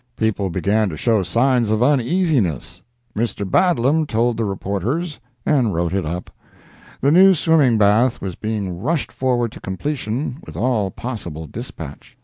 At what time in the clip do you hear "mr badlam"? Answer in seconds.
3.15-4.07